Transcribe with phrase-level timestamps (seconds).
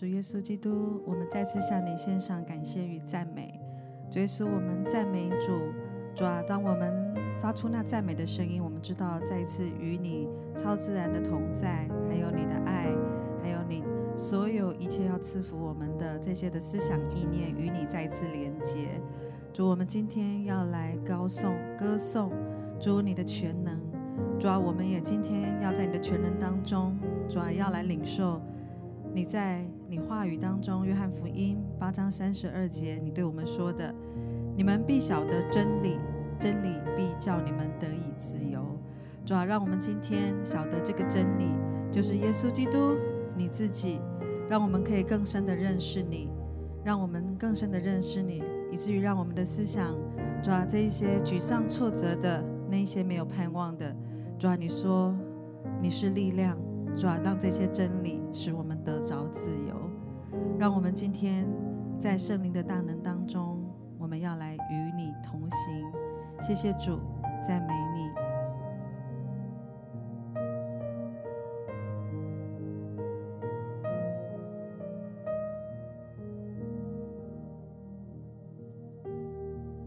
[0.00, 3.60] 主耶稣基督，我们再次向你献上感谢与赞美。
[4.10, 5.52] 主耶稣，我们赞美主。
[6.14, 10.26] 主啊，当我们发出那赞美的声音，我们知道再一次与你
[10.56, 12.86] 超自然的同在，还有你的爱，
[13.42, 13.84] 还有你
[14.16, 18.98] 所有一切要赐福我们的这些的思想意念，与你再一次连接。
[19.52, 22.32] 主，我们今天要来高颂、歌颂
[22.80, 23.78] 主你的全能。
[24.38, 26.96] 主啊，我们也今天要在你的全能当中，
[27.28, 28.40] 主啊，要来领受。
[29.12, 33.92] 你在你话语当中，《约翰福音》八章三十二节，你对我们说的
[34.54, 35.98] ：“你们必晓得真理，
[36.38, 38.64] 真理必叫你们得以自由。”
[39.26, 41.56] 主啊，让我们今天晓得这个真理，
[41.90, 42.94] 就是耶稣基督
[43.36, 44.00] 你自己，
[44.48, 46.30] 让我们可以更深的认识你，
[46.84, 49.92] 让我们更深的认识你，以至于让我们的思想，
[50.40, 53.92] 主啊，这一些沮丧挫折的那一些没有盼望的，
[54.38, 55.12] 主啊，你说
[55.82, 56.56] 你是力量。
[56.96, 59.79] 主啊，让这些真理使我们得着自由，
[60.60, 61.48] 让我们今天
[61.98, 63.64] 在圣灵的大能当中，
[63.96, 65.90] 我们要来与你同行。
[66.42, 67.00] 谢谢主，
[67.42, 68.10] 赞美你。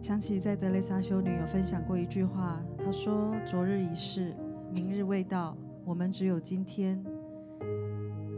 [0.01, 4.35] 想起在德蕾莎修女有分享过一句话，她说：“昨日已逝，
[4.71, 6.99] 明日未到。”我们只有今天，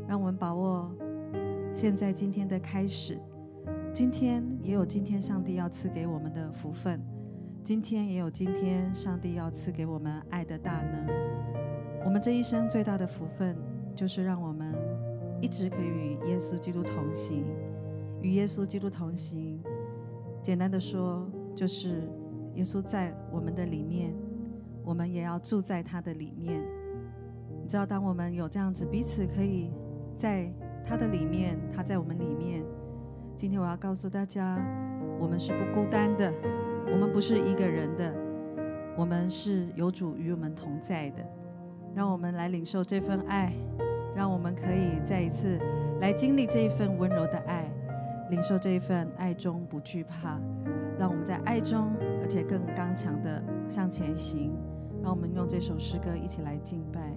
[0.06, 0.92] 让我们把握
[1.76, 3.20] 现在今天的开始。
[3.94, 7.02] 今天也有今天上帝要赐给我们的福分，
[7.66, 11.06] 今天也有今天上帝要赐给我们爱的大能。
[12.06, 13.58] 我们这一生最大的福分，
[13.94, 14.74] 就是让我们
[15.42, 17.44] 一直可以与耶稣基督同行。
[18.22, 19.62] 与耶稣基督同行，
[20.42, 22.10] 简单的说，就是
[22.54, 24.14] 耶稣在我们的里面，
[24.82, 26.64] 我们也要住在他的里面。
[27.62, 29.74] 你知道，当我们有这样子彼此可以
[30.16, 30.50] 在
[30.86, 32.64] 他的里面，他在我们里面。
[33.36, 34.58] 今天我要告诉大家，
[35.20, 36.32] 我们是不孤单的，
[36.92, 38.14] 我们不是一个人的，
[38.96, 41.26] 我们是有主与我们同在的。
[41.96, 43.52] 让我们来领受这份爱，
[44.16, 45.60] 让我们可以再一次
[46.00, 47.70] 来经历这一份温柔的爱，
[48.30, 50.40] 领受这一份爱中不惧怕。
[50.98, 51.92] 让我们在爱中，
[52.22, 54.54] 而且更刚强的向前行。
[55.04, 57.14] 让我们用这首诗歌一起来敬拜。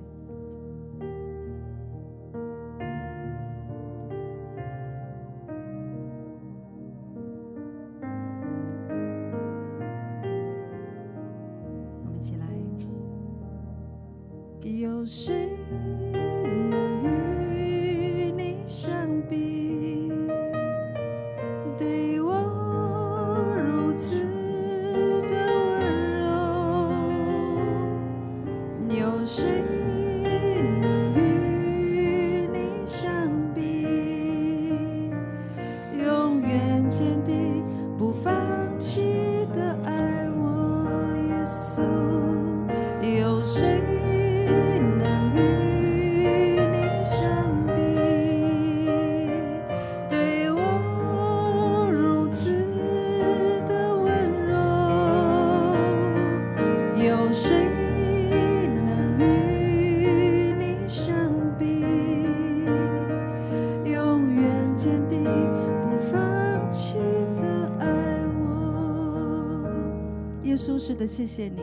[70.98, 71.62] 的谢谢你，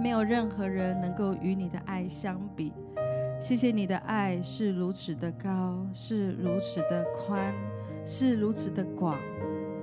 [0.00, 2.70] 没有任何人能够与你的爱相比。
[3.40, 7.54] 谢谢你的爱是如此的高，是如此的宽，
[8.04, 9.18] 是如此的广，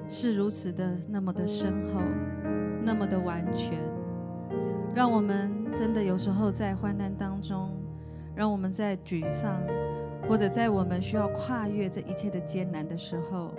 [0.07, 1.99] 是如此的那么的深厚，
[2.83, 3.79] 那么的完全。
[4.93, 7.71] 让我们真的有时候在患难当中，
[8.35, 9.59] 让我们在沮丧，
[10.29, 13.51] 或者在我们需要跨越这一切的艰难的时候，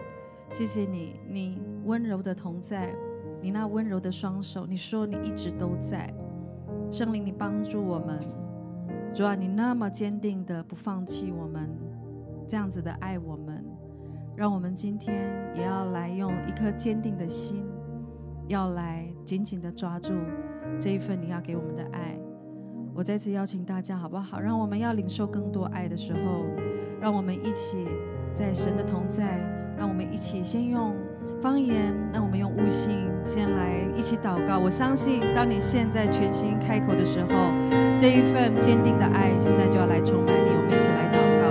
[0.53, 2.95] 谢谢你，你温柔的同在。
[3.45, 6.11] 你那温柔的双手，你说你一直都在，
[6.91, 8.19] 圣灵，你帮助我们，
[9.13, 11.69] 主啊，你那么坚定的不放弃我们，
[12.49, 13.63] 这样子的爱我们，
[14.35, 17.67] 让我们今天也要来用一颗坚定的心，
[18.49, 20.15] 要来紧紧的抓住
[20.81, 22.19] 这一份你要给我们的爱。
[22.95, 24.41] 我再次邀请大家，好不好？
[24.41, 26.47] 让我们要领受更多爱的时候，
[26.99, 27.87] 让我们一起
[28.33, 29.37] 在神的同在，
[29.77, 30.97] 让我们一起先用。
[31.43, 34.59] 方言，那我们用悟性先来一起祷告。
[34.59, 37.53] 我相信，当你现在全心开口的时候，
[37.99, 40.51] 这一份坚定的爱现在就要来充满你。
[40.51, 41.45] 我们一起来祷告。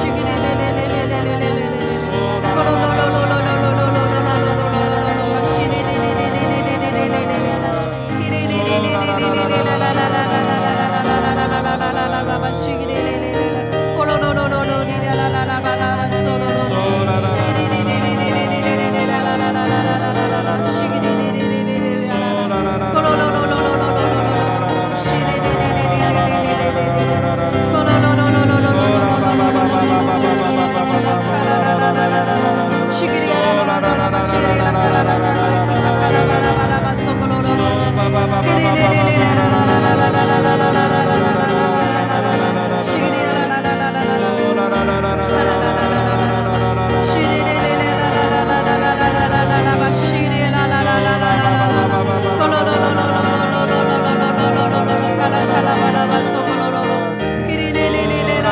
[0.00, 0.47] Shaking it
[12.50, 12.77] bless you.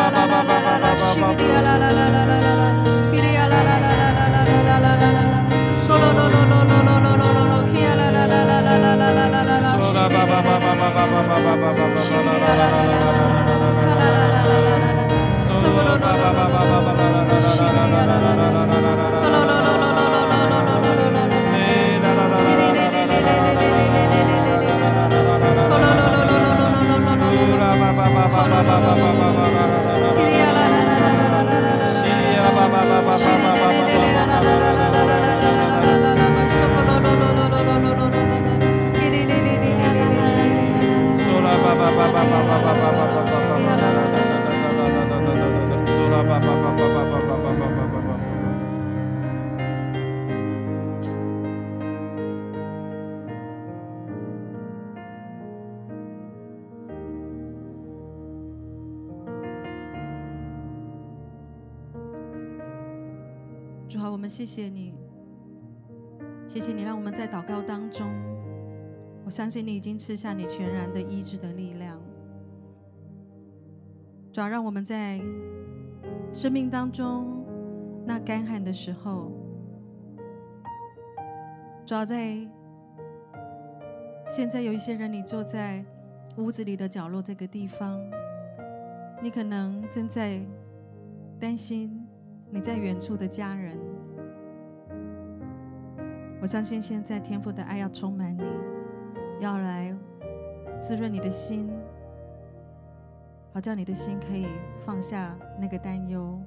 [33.17, 34.16] Shiri
[63.89, 64.93] 主啊，我们谢谢你，
[66.49, 68.11] 谢谢你让我们在祷告当中，
[69.27, 71.99] 我相信你已经吃下你全然的医治的力量。
[74.33, 75.21] 主要，让我们在
[76.33, 77.45] 生命当中
[78.07, 79.33] 那干旱的时候，
[81.85, 82.39] 主要在
[84.29, 85.85] 现在有一些人，你坐在
[86.37, 88.01] 屋子里的角落这个地方，
[89.21, 90.41] 你可能正在
[91.41, 92.01] 担心。
[92.49, 93.77] 你在远处的家人，
[96.41, 98.45] 我相信现在天父的爱要充满你，
[99.39, 99.95] 要来
[100.81, 101.71] 滋润你的心，
[103.53, 104.47] 好叫你的心可以
[104.85, 106.41] 放下那个担忧。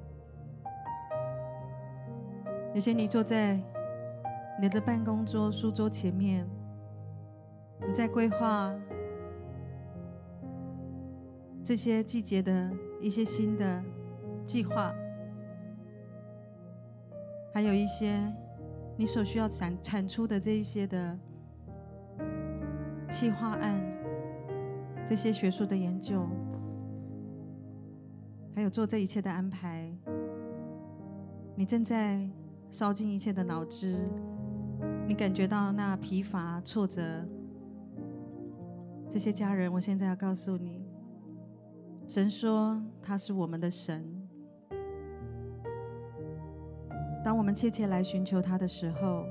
[2.74, 3.60] 有些你坐在
[4.60, 6.46] 你的办公桌、书桌前面，
[7.86, 8.74] 你在规划
[11.62, 12.70] 这些季节的
[13.00, 13.82] 一些新的
[14.44, 14.94] 计划，
[17.52, 18.20] 还有一些
[18.96, 21.18] 你所需要产产出的这一些的
[23.10, 23.78] 企划案，
[25.04, 26.26] 这些学术的研究，
[28.54, 29.92] 还有做这一切的安排，
[31.56, 32.26] 你正在。
[32.72, 33.98] 烧尽一切的脑汁，
[35.08, 37.02] 你感觉到那疲乏、挫折。
[39.08, 40.86] 这些家人，我现在要告诉你，
[42.06, 44.04] 神说他是我们的神。
[47.24, 49.24] 当我们切切来寻求他的时候，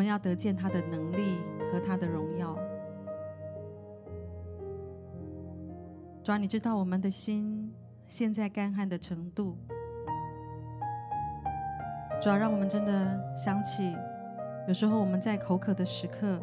[0.00, 2.56] 我们要得见他的能力和他的荣耀。
[6.24, 7.70] 主啊，你知道我们的心。
[8.08, 9.58] 现在干旱的程度，
[12.18, 13.94] 主要让我们真的想起，
[14.66, 16.40] 有时候我们在口渴的时刻，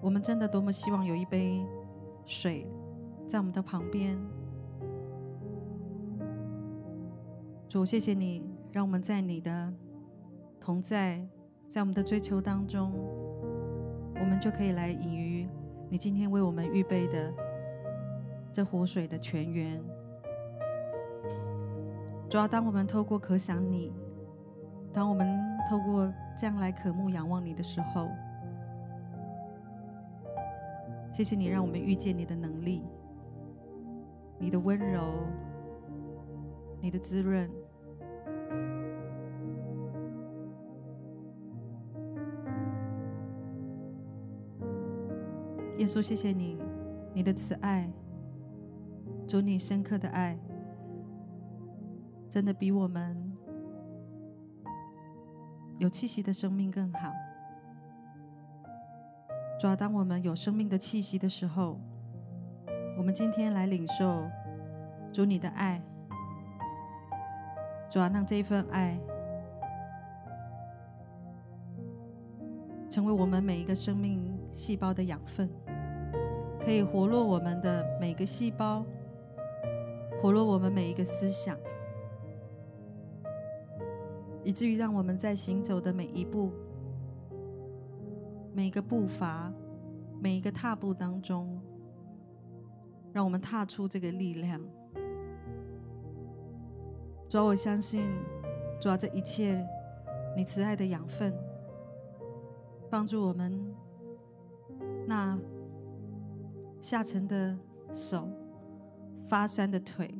[0.00, 1.66] 我们真的多么希望有一杯
[2.24, 2.64] 水
[3.26, 4.16] 在我们的旁边。
[7.68, 9.74] 主，谢谢你，让我们在你的
[10.60, 11.26] 同在，
[11.70, 12.90] 在我们的追求当中，
[14.16, 15.48] 我们就可以来饮于
[15.88, 17.32] 你今天为我们预备的
[18.52, 19.80] 这活水的泉源。
[22.28, 23.92] 主要当我们透过可想你，
[24.92, 25.28] 当我们
[25.70, 28.08] 透过这样来渴慕仰望你的时候，
[31.12, 32.84] 谢谢你让我们遇见你的能力，
[34.40, 35.02] 你的温柔，
[36.80, 37.48] 你的滋润。
[45.80, 46.58] 耶稣，谢谢你，
[47.14, 47.90] 你的慈爱，
[49.26, 50.38] 主你深刻的爱。
[52.28, 53.16] 真的比我们
[55.78, 57.10] 有气息的生命更好。
[59.58, 61.80] 主要当我们有生命的气息的时候，
[62.98, 64.28] 我们今天来领受
[65.10, 65.82] 主你的爱。
[67.90, 69.00] 主要让这一份爱
[72.90, 75.50] 成为我们每一个生命细胞的养分，
[76.64, 78.84] 可以活络我们的每个细胞，
[80.20, 81.56] 活络我们每一个思想。
[84.44, 86.52] 以至于让我们在行走的每一步、
[88.54, 89.52] 每一个步伐、
[90.20, 91.60] 每一个踏步当中，
[93.12, 94.60] 让我们踏出这个力量。
[97.28, 98.06] 主啊，我相信，
[98.80, 99.66] 主啊，这一切
[100.36, 101.34] 你慈爱的养分，
[102.90, 103.74] 帮助我们
[105.06, 105.38] 那
[106.80, 107.56] 下沉的
[107.92, 108.28] 手、
[109.26, 110.14] 发酸的腿、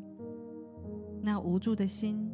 [1.22, 2.30] 那无助的心。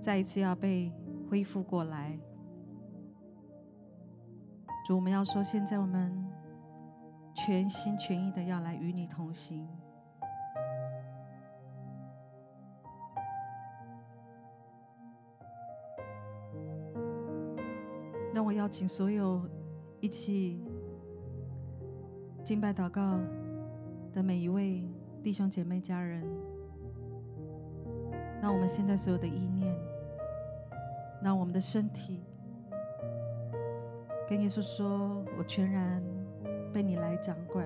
[0.00, 0.92] 再一次要被
[1.30, 2.18] 恢复过来，
[4.86, 6.12] 主，我们要说，现在我们
[7.34, 9.66] 全心全意的要来与你同行。
[18.34, 19.48] 让我邀请所有
[20.00, 20.64] 一起
[22.42, 23.20] 敬拜祷告
[24.12, 24.82] 的每一位
[25.22, 26.24] 弟兄姐妹家人，
[28.40, 29.72] 那我们现在所有的意念。
[31.22, 32.24] 让我们的身体
[34.28, 36.02] 跟耶稣说：“我全然
[36.72, 37.64] 被你来掌管。”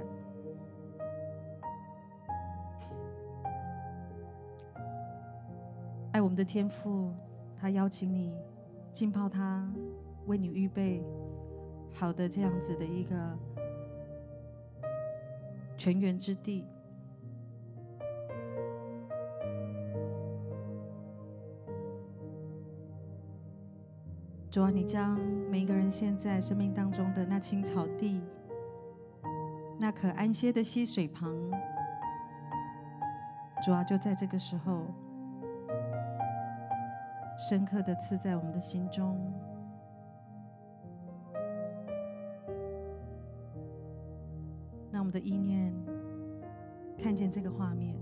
[6.12, 7.14] 爱我们的天父，
[7.58, 8.36] 他邀请你
[8.92, 9.66] 浸泡他，
[10.26, 11.02] 为你预备
[11.90, 13.16] 好的这样子的一个
[15.86, 16.64] 泉源之地。
[24.50, 25.16] 主啊，你将
[25.48, 28.20] 每一个人现在生命当中的那青草地、
[29.78, 31.32] 那可安歇的溪水旁，
[33.64, 34.82] 主啊，就在这个时候，
[37.48, 39.16] 深刻的刺在我们的心中，
[45.16, 45.72] 的意念
[46.98, 47.96] 看见这个画面。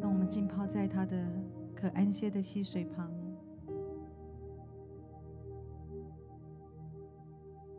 [0.00, 1.16] 当我们浸泡在他的
[1.74, 3.10] 可安歇的溪水旁，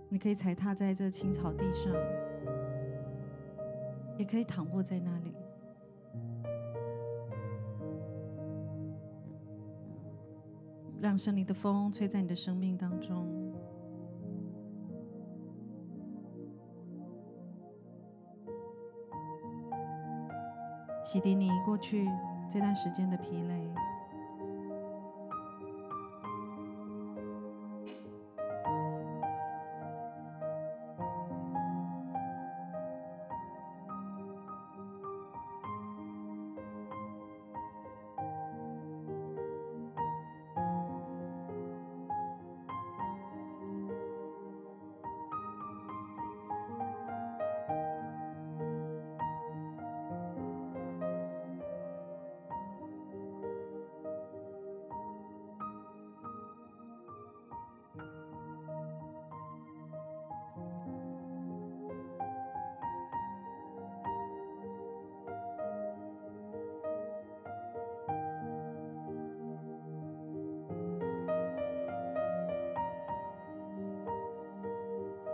[0.10, 1.94] 你可以踩踏在这青草地上，
[4.22, 5.34] 也可以躺卧在那里。
[11.02, 13.26] 让圣灵的风吹在你的生命当中，
[21.04, 22.08] 洗涤你过去
[22.48, 23.81] 这段时间的疲累。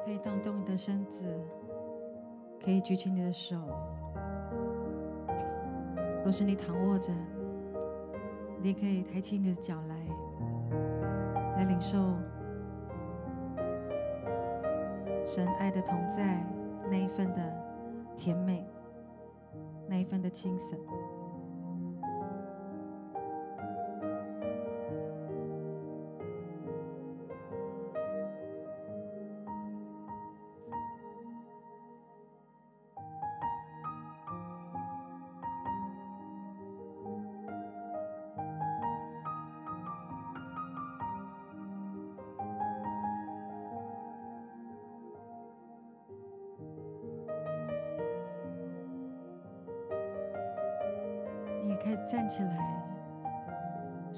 [0.07, 1.37] 可以动动你的身子，
[2.63, 3.57] 可以举起你的手。
[6.23, 7.11] 若是你躺卧着，
[8.61, 9.95] 你也可以抬起你的脚来，
[11.57, 11.97] 来领受
[15.25, 16.41] 神爱的同在
[16.89, 17.53] 那一份的
[18.15, 18.65] 甜美，
[19.89, 20.79] 那一份的轻省。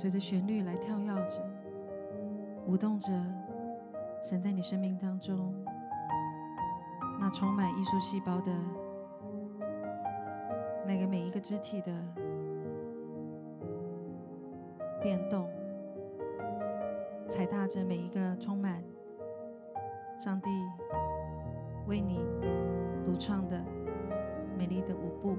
[0.09, 1.39] 随着旋律来跳跃着，
[2.65, 3.11] 舞动着，
[4.23, 5.53] 神在你生命当中
[7.19, 8.51] 那充满艺术细胞的
[10.83, 11.93] 那个每一个肢体的
[14.99, 15.47] 变动，
[17.27, 18.83] 踩踏着每一个充满
[20.17, 20.49] 上帝
[21.85, 22.25] 为你
[23.05, 23.63] 独创的
[24.57, 25.37] 美丽的舞步。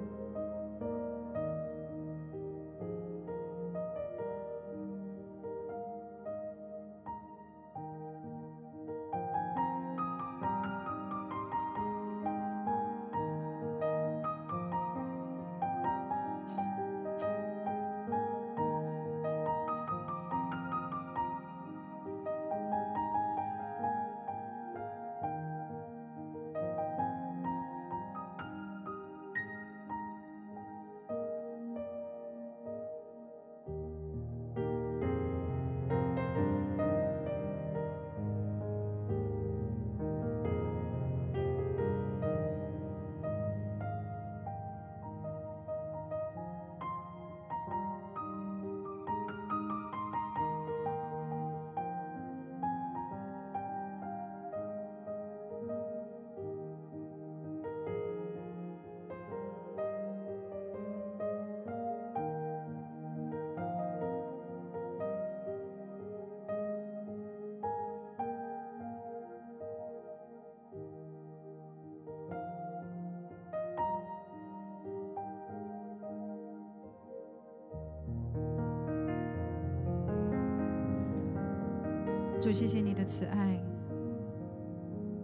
[83.11, 83.61] 慈爱，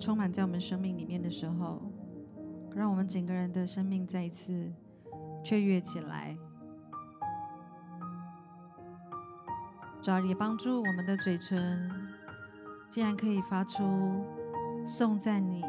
[0.00, 1.80] 充满在我们生命里面的时候，
[2.74, 4.72] 让我们整个人的生命再一次
[5.44, 6.36] 雀跃起来。
[10.02, 11.88] 主要，也帮助我们的嘴唇，
[12.90, 13.84] 竟然可以发出
[14.84, 15.62] 颂赞你，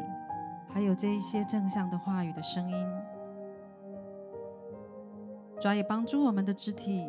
[0.68, 2.86] 还有这一些正向的话语的声音。
[5.60, 7.08] 主要，也帮助我们的肢体，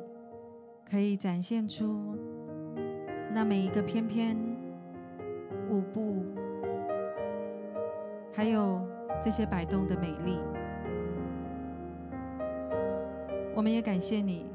[0.87, 2.15] 可以展现出。
[3.33, 4.37] 那每一个翩翩
[5.69, 6.23] 舞步，
[8.33, 8.81] 还有
[9.21, 10.39] 这些摆动的美丽，
[13.55, 14.47] 我们也感谢你。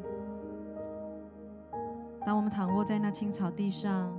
[2.27, 4.11] 当我们躺卧在那青草地上，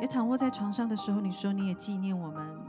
[0.00, 2.62] 也躺卧在床上的时候，你说你也纪念我们。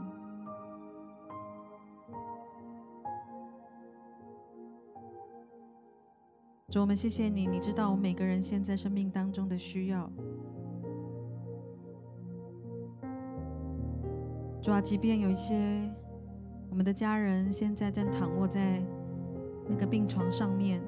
[6.70, 10.10] 主，我们谢谢你，你知道我们每个人现在生命当中的需要。
[14.64, 15.54] 主啊，即便有一些
[16.70, 18.82] 我们的家人现在正躺卧在
[19.68, 20.80] 那个病床上面，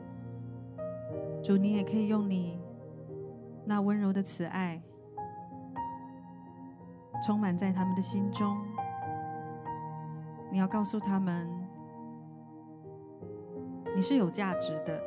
[1.45, 2.59] 主，你也可以用你
[3.67, 4.81] 那温柔的慈爱，
[7.23, 8.57] 充满在他们的心中。
[10.51, 11.47] 你要告诉他们，
[13.95, 14.99] 你是有价值的。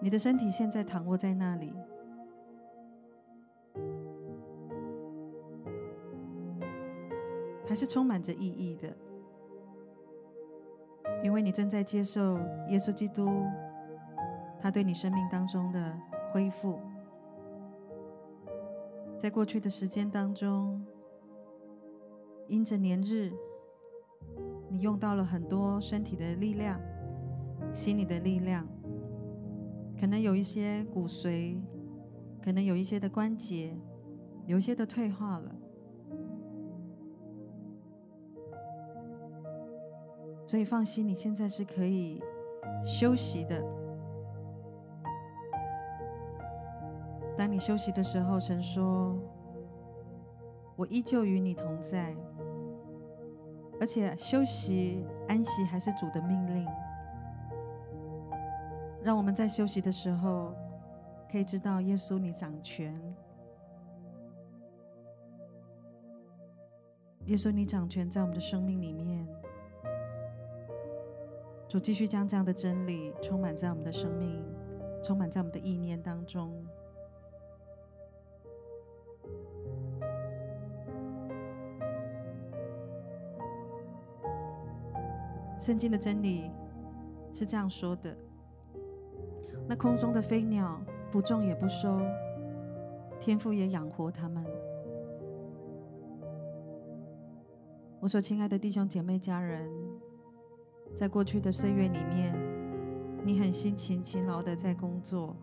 [0.00, 1.74] 你的身体现在躺卧在那里，
[7.76, 8.96] 是充满着意义的，
[11.22, 13.28] 因为你正在接受耶稣基督。
[14.58, 15.96] 他对你生命当中的
[16.32, 16.80] 恢复，
[19.16, 20.84] 在过去的时间当中，
[22.48, 23.30] 因着年日，
[24.68, 26.80] 你用到了很多身体的力量、
[27.72, 28.66] 心理的力量，
[30.00, 31.60] 可能有一些骨髓，
[32.42, 33.76] 可能有一些的关节，
[34.46, 35.54] 有一些的退化了，
[40.46, 42.22] 所以放心，你现在是可以
[42.84, 43.60] 休息的。
[47.36, 49.18] 当你休息的时候，神说
[50.76, 52.14] ：“我依旧与你同在。”
[53.78, 56.66] 而且休息安息还是主的命令。
[59.02, 60.54] 让我们在休息的时候，
[61.30, 62.98] 可以知道耶稣你掌权。
[67.26, 69.26] 耶稣你掌权在我们的生命里面。
[71.76, 74.42] 主继续将这样的真理充满在我们的生命，
[75.02, 76.50] 充满在我们的意念当中。
[85.60, 86.50] 圣经的真理
[87.30, 88.16] 是这样说的：
[89.68, 90.80] 那空中的飞鸟
[91.12, 92.00] 不种也不收，
[93.20, 94.42] 天父也养活他们。
[98.00, 99.70] 我所亲爱的弟兄姐妹家人，
[100.96, 102.34] 在过去的岁月里面，
[103.22, 105.36] 你很辛勤勤劳的在工作，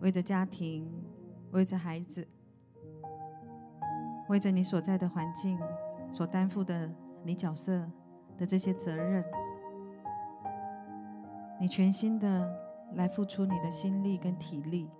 [0.00, 0.88] 为着家庭，
[1.52, 2.28] 为着孩子，
[4.28, 5.58] 为着你所在的环境
[6.12, 6.88] 所担负的
[7.24, 7.90] 你角色。
[8.38, 9.24] 的这些责任，
[11.58, 12.46] 你全心的
[12.92, 14.90] 来付出你的心力跟体力，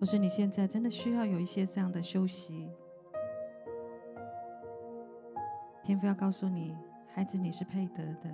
[0.00, 2.68] 或是你现在真的需要有一些这样的休息，
[5.84, 6.76] 天父要告诉你，
[7.16, 8.30] 孩子你是配得的，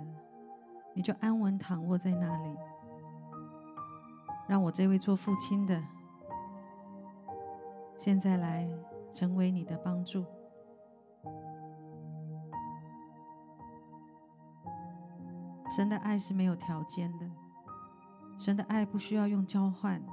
[0.93, 2.53] 你就安稳躺卧在那里，
[4.45, 5.81] 让我这位做父亲的，
[7.95, 8.67] 现在来
[9.13, 10.25] 成为你的帮助。
[15.73, 17.31] 神的爱是没有条件的，
[18.37, 20.03] 神的爱不需要用交换，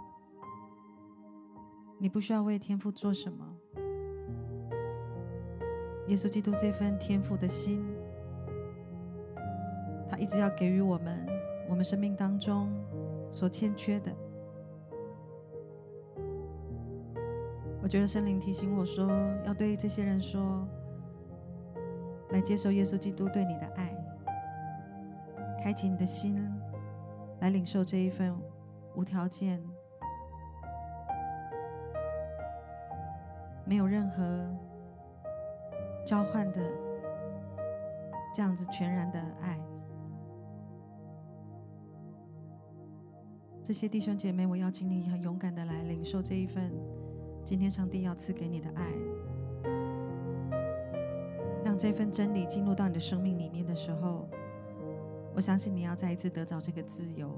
[1.99, 3.53] 你不需要为天父做什么。
[6.07, 7.85] 耶稣基督这份天父的心，
[10.11, 11.25] 他一直要给予我们，
[11.69, 12.69] 我们生命当中
[13.31, 14.13] 所欠缺的。
[17.83, 19.09] 我觉得圣灵提醒我说，
[19.45, 20.67] 要对这些人说，
[22.31, 23.95] 来接受耶稣基督对你的爱。
[25.63, 26.43] 开启你的心，
[27.41, 28.35] 来领受这一份
[28.95, 29.63] 无条件、
[33.65, 34.49] 没有任何
[36.05, 36.61] 交换的
[38.35, 39.59] 这样子全然的爱。
[43.71, 46.73] 这些弟兄姐妹，我邀请你很勇敢的来领受这一份
[47.45, 48.85] 今天上帝要赐给你的爱，
[51.65, 54.29] 让这份真理进入到你的生命里面的时候。
[55.37, 57.31] 我相信你要再一次得着这个自由。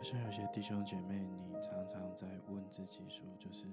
[0.00, 3.66] 好像有些弟兄姐妹，你常常在问自己说，就是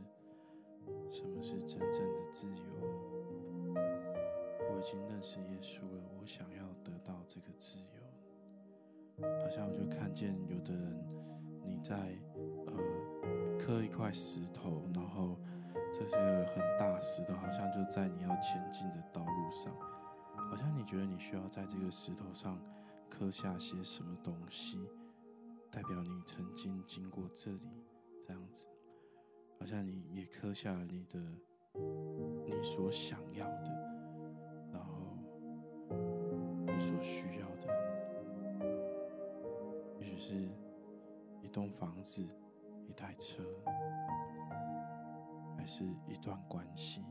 [1.09, 3.73] 什么是真正的自由？
[3.73, 9.25] 我已经认识耶稣了，我想要得到这个自由。
[9.41, 11.01] 好像我就看见有的人，
[11.63, 11.95] 你在
[12.65, 12.73] 呃
[13.57, 15.39] 磕一块石头，然后
[15.93, 16.15] 这是
[16.53, 19.73] 很大石头，好像就在你要前进的道路上，
[20.35, 22.59] 好像你觉得你需要在这个石头上
[23.09, 24.89] 刻下些什么东西。
[25.77, 27.69] 代表你曾经经过这里，
[28.25, 28.65] 这样子，
[29.59, 31.19] 好像你也刻下了你的
[32.47, 33.69] 你所想要的，
[34.73, 35.15] 然后
[36.65, 37.67] 你所需要的，
[39.99, 40.49] 也许是
[41.43, 42.27] 一栋房子、
[42.87, 43.43] 一台车，
[45.55, 47.03] 还是一段关系，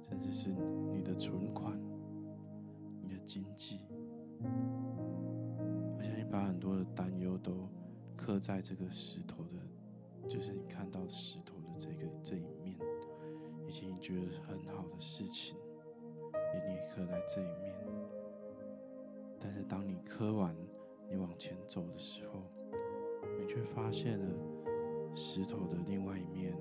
[0.00, 0.48] 甚至是
[0.90, 1.78] 你的存款、
[3.02, 3.82] 你的经济。
[6.30, 7.68] 把很多的担忧都
[8.16, 12.76] 刻在这个石头的，就是你看到石头的这个这一面，
[13.66, 15.56] 以及你觉得很好的事情，
[16.54, 17.74] 也你也刻在这一面。
[19.38, 20.56] 但是当你刻完，
[21.08, 22.42] 你往前走的时候，
[23.38, 24.26] 你却发现了
[25.14, 26.56] 石头的另外一面，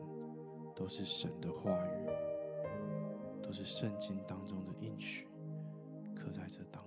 [0.76, 2.10] 都是神的话语，
[3.42, 5.28] 都是圣经当中的应许，
[6.14, 6.85] 刻在这当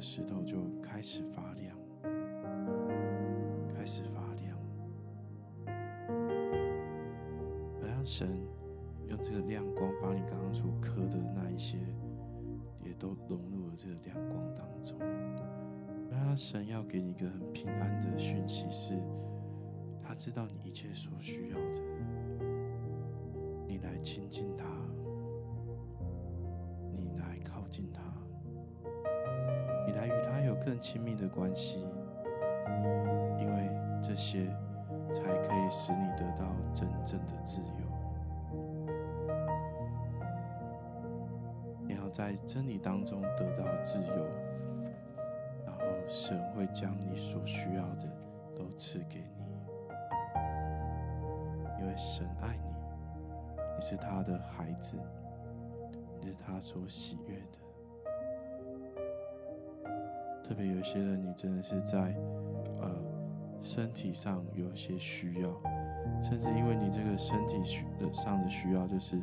[0.00, 1.76] 石头就开始发亮，
[3.76, 4.56] 开始发亮，
[7.80, 8.26] 好像神
[9.08, 11.76] 用这个亮光把你刚刚所刻的那一些，
[12.82, 14.96] 也都融入了这个亮光当中。
[16.10, 18.94] 好像神要给你一个很平安的讯息是，
[20.02, 21.82] 他知道你一切所需要的，
[23.68, 24.64] 你来亲近他，
[30.70, 31.84] 更亲密的关系，
[33.40, 33.68] 因为
[34.00, 34.46] 这些
[35.12, 37.74] 才可以使你得到真正的自由。
[41.84, 44.28] 你要在真理当中得到自由，
[45.66, 48.08] 然后神会将你所需要的
[48.54, 49.44] 都赐给你，
[51.80, 52.72] 因为神爱你，
[53.74, 54.96] 你是他的孩子，
[56.20, 57.58] 你是他所喜悦的。
[60.50, 62.12] 特别有些人，你真的是在
[62.80, 62.92] 呃
[63.62, 65.48] 身体上有些需要，
[66.20, 69.16] 甚至因为你这个身体需的上的需要，就是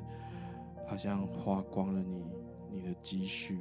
[0.86, 2.24] 好像花光了你
[2.72, 3.60] 你的积蓄，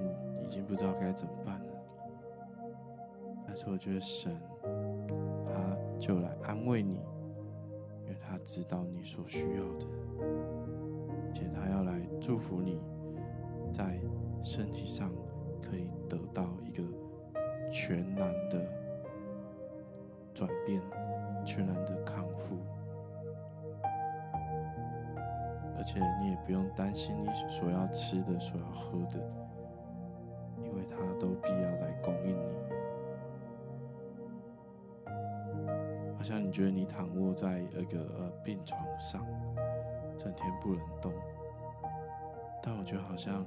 [0.00, 1.72] 你已经不知道该怎么办了。
[3.44, 4.32] 但是我觉得神
[5.44, 7.00] 他就来安慰你，
[8.04, 9.86] 因为他知道你所需要的，
[11.34, 12.80] 且他要来祝福你
[13.72, 14.00] 在
[14.44, 15.10] 身体上。
[15.60, 16.82] 可以得到一个
[17.70, 18.66] 全然的
[20.34, 20.80] 转变，
[21.44, 22.56] 全然的康复，
[25.76, 29.18] 而且你也不用担心你所要吃的、所要喝的，
[30.62, 32.56] 因为它都必要来供应你。
[36.16, 39.24] 好像你觉得你躺卧在一个呃病床上，
[40.16, 41.12] 整天不能动，
[42.62, 43.44] 但我觉得好像。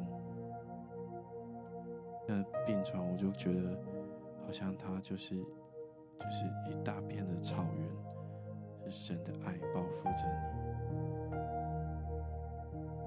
[2.32, 3.78] 那病床，我就觉得
[4.46, 10.26] 好像它就是就是一大片的草原，是神的爱包覆着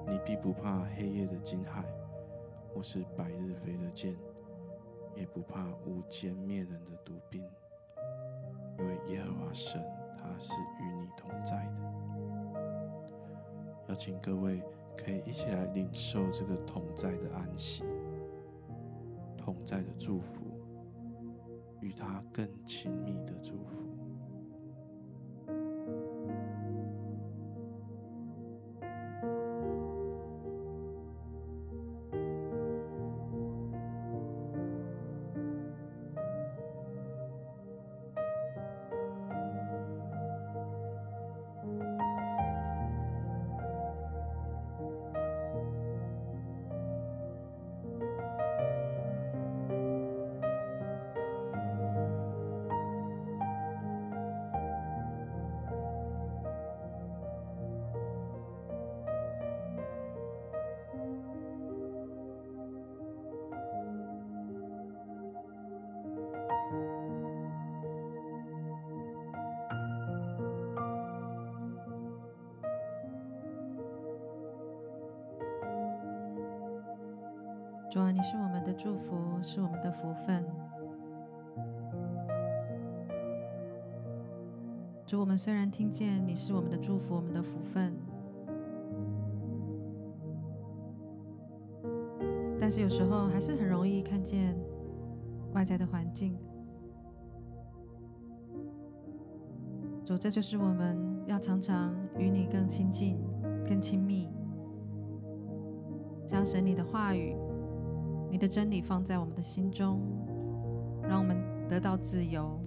[0.07, 0.13] 你。
[0.13, 1.83] 你必不怕黑夜的惊骇，
[2.75, 4.15] 或是白日飞的箭，
[5.15, 7.43] 也不怕午间灭人的毒兵，
[8.79, 9.83] 因为耶和华神
[10.19, 11.73] 他是与你同在的。
[13.89, 14.63] 邀请各位
[14.95, 17.85] 可以一起来领受这个同在的安息。
[19.45, 20.59] 同在的祝福，
[21.83, 23.94] 与他更亲密的祝福。
[77.95, 80.45] 主啊，你是我们的祝福，是我们的福分。
[85.07, 87.95] 主，我们虽然听见你是我们的祝福，我们的福分，
[92.59, 94.57] 但是有时候还是很容易看见
[95.53, 96.37] 外在的环境。
[100.05, 103.17] 主，这就是我们要常常与你更亲近、
[103.65, 104.33] 更亲密，
[106.27, 107.37] 将神你的话语、
[108.35, 110.01] 你的真理放在我们的心中，
[111.09, 112.59] 让我们得到自由。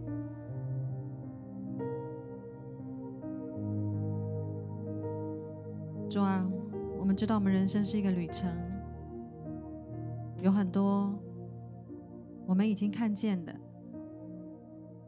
[6.10, 6.49] 主啊，
[6.97, 8.49] 我们知道我们人生是一个旅程，
[10.41, 11.13] 有很多
[12.45, 13.53] 我们已经看见的，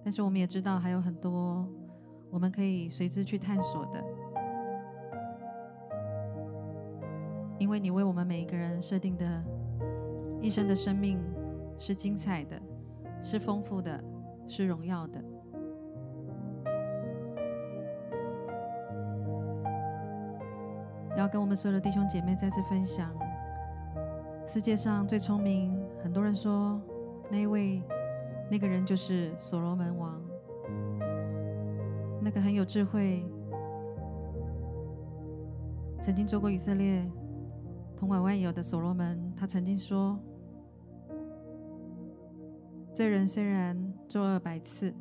[0.04, 1.66] 但是我们也知道还有很多。
[2.30, 4.04] 我们可以随之去探索的，
[7.60, 9.42] 因为你为我们每一个人设定的
[10.42, 11.20] 一生的生命
[11.78, 12.60] 是精彩的，
[13.22, 14.02] 是丰富的，
[14.48, 15.24] 是荣耀的。
[21.18, 23.14] 要跟我们所有的弟兄姐妹再次分享，
[24.48, 26.82] 世界上最聪明，很多人说
[27.30, 27.84] 那一位
[28.50, 30.22] 那个人就是所罗门王。
[32.22, 33.26] 那个很有智慧，
[36.02, 37.06] 曾经做过以色列
[37.98, 40.20] 统管万有的所罗门，他曾经说
[43.00, 44.94] ：“罪人虽然作恶百次，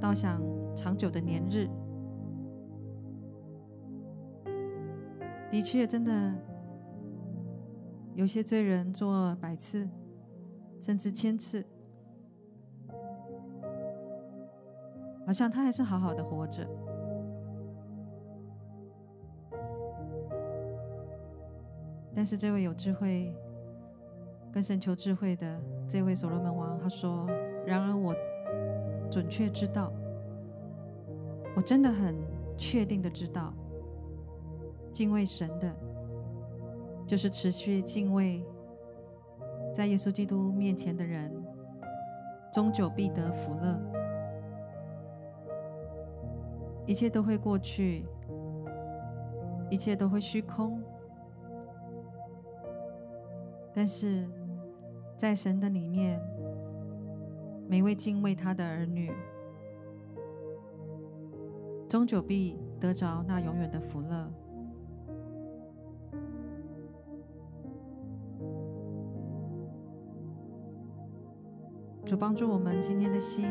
[0.00, 0.40] 倒想
[0.74, 1.68] 长久的年日。”
[5.52, 6.32] 的确，真的
[8.14, 9.86] 有些罪人作恶百次，
[10.80, 11.62] 甚至千次。
[15.26, 16.66] 好像他还是好好的活着，
[22.14, 23.30] 但是这位有智慧、
[24.52, 27.26] 跟神求智慧的这位所罗门王，他说
[27.66, 28.14] ：“然而我
[29.10, 29.92] 准确知道，
[31.54, 32.16] 我真的很
[32.56, 33.52] 确定的知道，
[34.92, 35.74] 敬畏神的，
[37.06, 38.44] 就是持续敬畏
[39.72, 41.32] 在耶稣基督面前的人，
[42.52, 43.78] 终久必得福乐。”
[46.86, 48.06] 一切都会过去，
[49.68, 50.82] 一切都会虚空，
[53.74, 54.26] 但是
[55.18, 56.22] 在神的里面，
[57.68, 59.12] 每位敬畏他的儿女，
[61.88, 64.30] 终久必得着那永远的福乐。
[72.06, 73.44] 主帮助我们今天的心，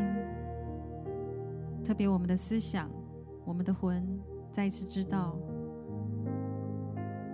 [1.84, 2.90] 特别我们的思想。
[3.44, 4.20] 我们的魂
[4.52, 5.38] 再一次知道，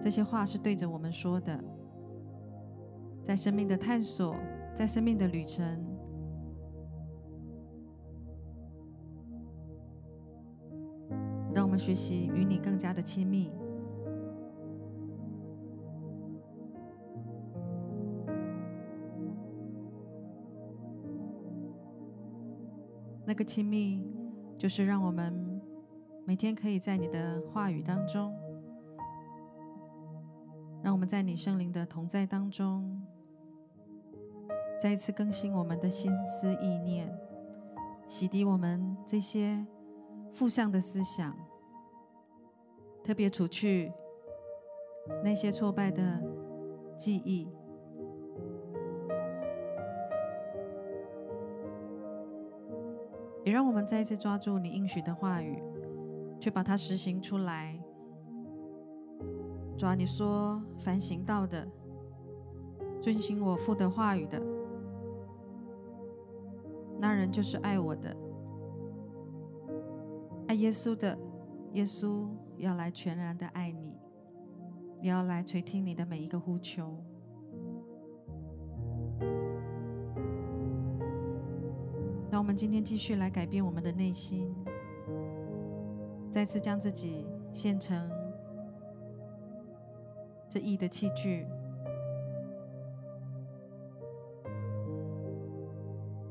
[0.01, 1.63] 这些话是对着我们说的。
[3.23, 4.35] 在生命的探索，
[4.75, 5.65] 在生命的旅程，
[11.53, 13.49] 让我们学习与你更加的亲密。
[23.25, 24.05] 那个亲密，
[24.57, 25.61] 就是让我们。
[26.25, 28.33] 每天可以在你的话语当中，
[30.81, 33.05] 让我们在你圣灵的同在当中，
[34.79, 37.09] 再一次更新我们的心思意念，
[38.07, 39.65] 洗涤我们这些
[40.33, 41.35] 负向的思想，
[43.03, 43.91] 特别除去
[45.23, 46.21] 那些挫败的
[46.97, 47.49] 记忆，
[53.43, 55.61] 也让我们再一次抓住你应许的话语。
[56.43, 57.79] 却把它实行出来。
[59.77, 61.65] 主啊，你说凡行道的，
[63.01, 64.37] 遵行我父的话语的，
[67.03, 68.15] 那人就是爱我的。
[70.47, 71.19] 爱耶稣的，
[71.73, 73.99] 耶稣要来全然的爱你，
[75.01, 76.97] 你要来垂听你的每一个呼求。
[82.31, 84.55] 那我们今天继续来改变我们的内心。
[86.31, 88.09] 再次将自己献成
[90.47, 91.45] 这义的器具，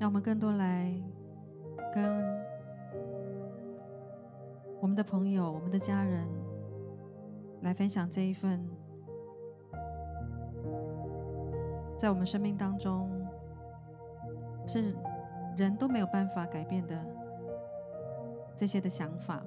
[0.03, 0.93] 让我们更多来
[1.95, 2.05] 跟
[4.81, 6.27] 我们的朋友、我们的家人
[7.61, 8.69] 来分享这一份
[11.97, 13.09] 在我们生命当中
[14.67, 14.93] 是
[15.57, 17.01] 人都没有办法改变的
[18.57, 19.41] 这些的想法。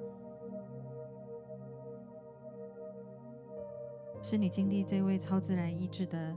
[4.22, 6.34] 是你经历这位超自然意志的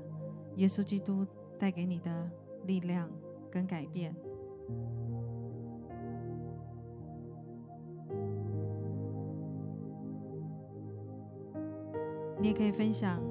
[0.57, 1.25] 耶稣基督
[1.57, 2.29] 带给你的
[2.65, 3.09] 力量
[3.51, 4.15] 跟改变。
[12.41, 13.21] 你也可以分享，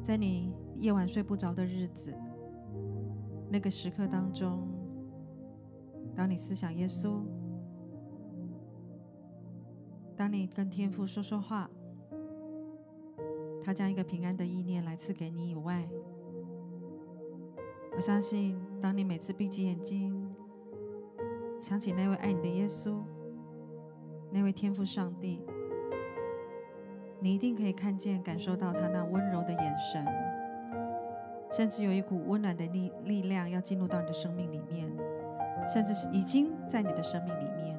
[0.00, 2.14] 在你夜晚睡不着的日子，
[3.50, 4.68] 那个时刻当中，
[6.14, 7.22] 当你思想耶稣，
[10.16, 11.68] 当你跟天父说说话，
[13.64, 15.88] 他将一个平安的意念来赐给你以外，
[17.96, 20.34] 我相信，当你每次闭起眼睛，
[21.60, 23.02] 想起那位爱你的耶稣，
[24.30, 25.44] 那位天赋上帝。
[27.18, 30.04] 你一定可以看见、感受到他那温柔的眼神，
[31.50, 34.92] 甚至有一股温暖的力力量要进入到你的生命里面，
[35.68, 37.75] 甚至是已经在你的生命里面。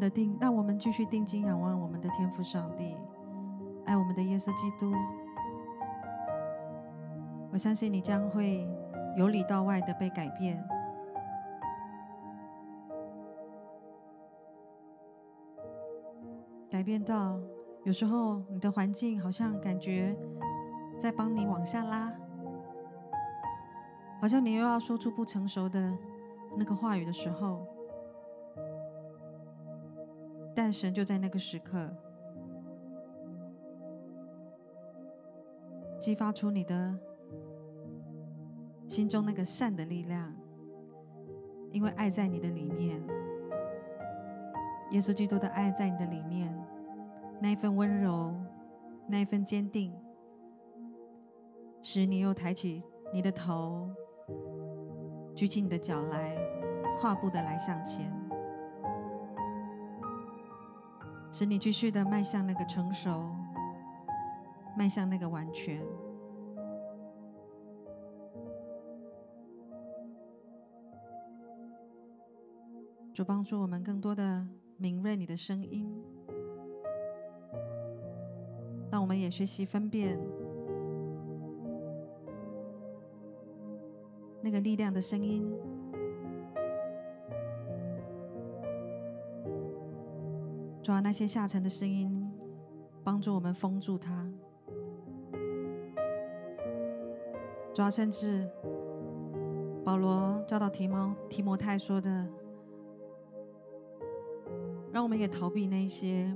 [0.00, 2.96] 们的定，让我们继续定睛仰望我们的天父上帝，
[3.84, 4.90] 爱我们的耶稣基督。
[7.52, 8.66] 我相信你将会
[9.18, 10.66] 由里到外的被改变，
[16.70, 17.38] 改变到
[17.84, 20.16] 有时候你的环境好像感觉
[20.98, 22.10] 在帮你往下拉，
[24.18, 25.94] 好像你又要说出不成熟的
[26.56, 27.66] 那个话语的时候，
[30.54, 31.90] 但神就在那个时刻
[35.98, 36.98] 激发出你的。
[38.88, 40.34] 心中那个善的力量，
[41.70, 43.00] 因为爱在你的里面，
[44.90, 46.52] 耶稣基督的爱在你的里面，
[47.40, 48.34] 那一份温柔，
[49.06, 49.94] 那一份坚定，
[51.82, 52.82] 使你又抬起
[53.12, 53.88] 你的头，
[55.36, 56.36] 举起你的脚来，
[56.98, 58.12] 跨步的来向前，
[61.32, 63.34] 使你继续的迈向那个成熟，
[64.76, 65.80] 迈向那个完全。
[73.12, 75.90] 主帮助我们更多的敏锐你的声音，
[78.90, 80.18] 让我们也学习分辨
[84.42, 85.50] 那个力量的声音。
[90.90, 92.28] 主啊，那些下沉的声音，
[93.04, 94.28] 帮助我们封住它。
[97.72, 98.50] 主啊，甚至
[99.84, 102.26] 保罗教导提摩提摩太说的。
[104.92, 106.28] 让我们也逃避那些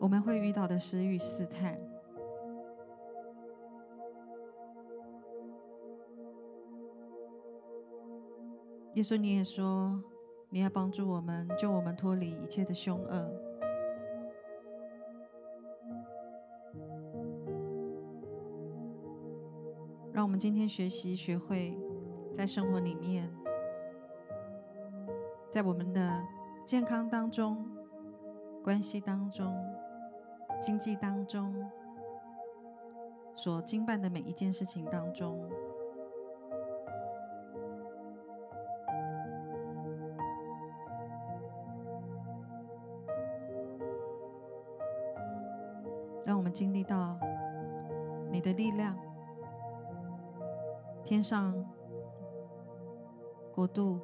[0.00, 1.78] 我们会遇到的失与试探。
[8.94, 10.02] 耶稣，你也说
[10.52, 13.32] 你要帮助我们，救我们脱离一切的凶恶。
[20.12, 21.78] 让我们今天学习，学会
[22.34, 23.32] 在生活里面。
[25.52, 26.20] 在我们的
[26.66, 27.64] 健康当中、
[28.64, 29.54] 关系当中、
[30.60, 31.54] 经济当中，
[33.36, 35.48] 所经办的每一件事情当中，
[46.60, 47.18] 经历到
[48.30, 48.94] 你的力量，
[51.02, 51.54] 天上
[53.54, 53.98] 国度。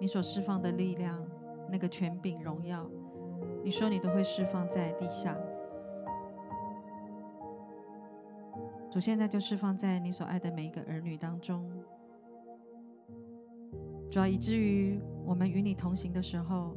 [0.00, 1.24] 你所释放的力量，
[1.70, 2.84] 那个权柄、荣耀，
[3.62, 5.38] 你说你都会释放在地下。
[8.90, 11.70] 主现在就释放在你所爱的每一个儿女当中，
[14.10, 16.76] 主要以至于我们与你同行的时候，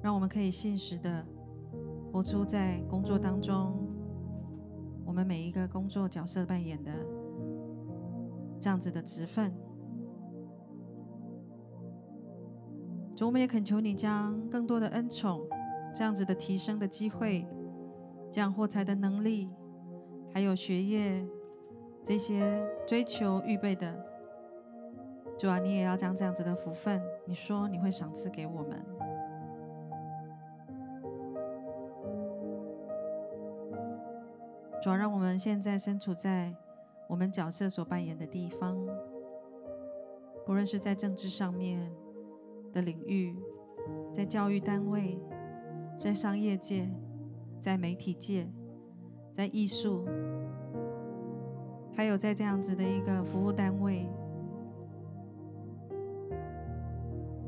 [0.00, 1.26] 让我们可以信实的
[2.12, 3.74] 活出在工作当中，
[5.06, 6.92] 我们每一个工作角色扮演的
[8.60, 9.50] 这样子的职分。
[13.16, 15.40] 主，我们也恳求你将更多的恩宠，
[15.94, 17.46] 这样子的提升的机会，
[18.30, 19.48] 这样获财的能力，
[20.34, 21.26] 还有学业
[22.04, 23.90] 这些追求预备的，
[25.38, 28.84] 主啊，你也要将这样子的福分，你说你会赏赐给我们。
[34.82, 36.52] 主要，让我们现在身处在
[37.08, 38.76] 我们角色所扮演的地方，
[40.44, 41.90] 不论是在政治上面。
[42.72, 43.36] 的领域，
[44.14, 45.20] 在教育单位，
[45.98, 46.88] 在商业界，
[47.60, 48.50] 在媒体界，
[49.34, 50.06] 在艺术，
[51.94, 54.08] 还有在这样子的一个服务单位，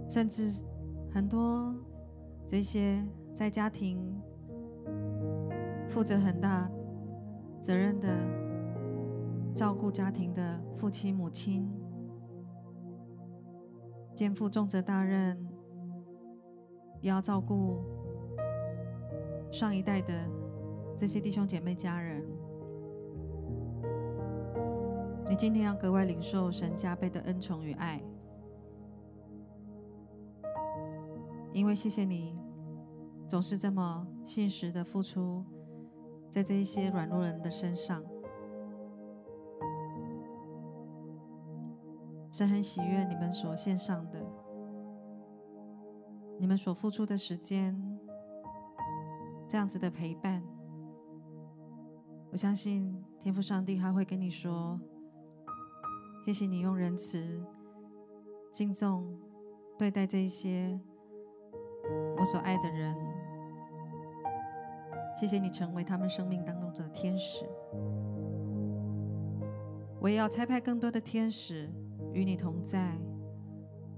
[0.06, 0.62] 甚至
[1.10, 1.74] 很多
[2.44, 3.02] 这些
[3.34, 4.20] 在家庭
[5.88, 6.70] 负责很大
[7.64, 8.14] 责任的
[9.54, 11.66] 照顾家庭的父亲母亲，
[14.14, 15.48] 肩负重责大任，
[17.00, 17.82] 也要照顾
[19.50, 20.28] 上一代的
[20.94, 22.22] 这些弟兄姐妹家人。
[25.30, 27.98] 你今天要格外领受神加倍的恩宠与爱，
[31.54, 32.38] 因为谢谢你
[33.26, 35.42] 总是这么信实的付出
[36.34, 38.02] 在这一些软弱人的身上。
[42.32, 44.20] 神很喜悦你们所献上的，
[46.40, 47.80] 你们所付出的时间，
[49.46, 50.42] 这样子的陪伴，
[52.32, 54.80] 我相信天父上帝他会跟你说。
[56.26, 57.46] 谢谢你用仁慈、
[58.50, 59.16] 敬重
[59.78, 60.80] 对待这一些
[62.18, 63.13] 我所爱的人。
[65.16, 67.46] 谢谢你成为他们生命当中的天使。
[70.00, 71.70] 我也要差派更多的天使
[72.12, 72.98] 与你同在，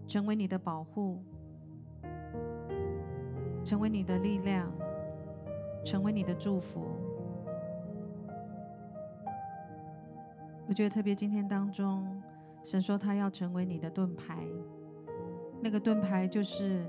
[0.07, 1.21] 成为你的保护，
[3.64, 4.71] 成为你的力量，
[5.85, 6.85] 成为你的祝福。
[10.69, 12.23] 我觉得特别今天当中，
[12.62, 14.47] 神说他要成为你的盾牌。
[15.62, 16.85] 那个盾牌就是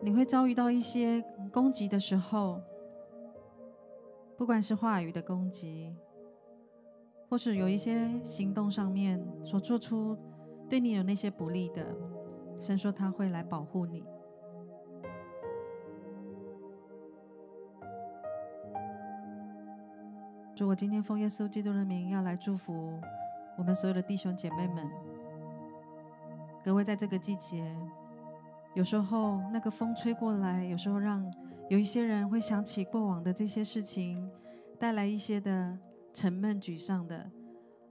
[0.00, 2.60] 你会遭遇到一些攻击的时候，
[4.42, 5.94] 不管是话语的攻击，
[7.30, 10.18] 或是有一些行动上面所做出
[10.68, 11.86] 对你有那些不利的，
[12.60, 14.02] 神说他会来保护你。
[20.56, 22.98] 主，我今天奉耶稣基督的名要来祝福
[23.56, 24.90] 我们所有的弟兄姐妹们。
[26.64, 27.64] 各位，在这个季节，
[28.74, 31.32] 有时候那个风吹过来，有时候让
[31.72, 34.30] 有一些人会想起过往的这些事情，
[34.78, 35.78] 带来一些的
[36.12, 37.30] 沉闷、沮丧的。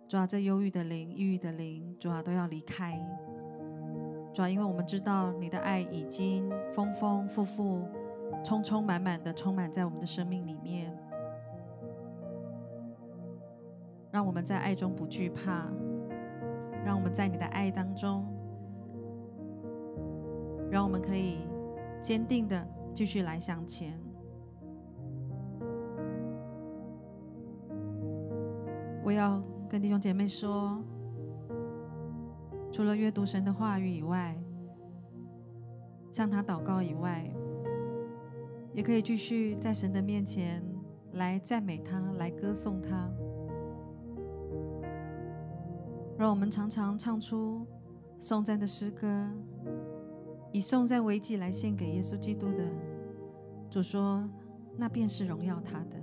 [0.07, 2.95] 主啊，这忧郁的灵、抑郁的灵，主啊，都要离开。
[4.35, 7.81] 主啊，因为我们知道你的爱已经丰丰富富、
[8.43, 10.95] 充充满满的充满在我们的生命里面。
[14.11, 15.67] 让我们在爱中不惧怕，
[16.85, 18.27] 让我们在你的爱当中，
[20.69, 21.39] 让我们可以
[21.99, 22.63] 坚定的
[22.93, 23.99] 继续来向前。
[29.03, 30.83] 我要跟弟兄姐妹说，
[32.71, 34.37] 除了阅读神的话语以外，
[36.11, 37.29] 向他祷告以外，
[38.73, 40.63] 也可以继续在神的面前
[41.13, 43.09] 来赞美他，来歌颂他。
[46.17, 47.65] 让我们常常唱出
[48.19, 49.27] 颂赞的诗歌，
[50.51, 52.63] 以颂赞为祭来献给耶稣基督的。
[53.69, 54.29] 主说
[54.77, 55.95] ：“那便是荣耀他的。”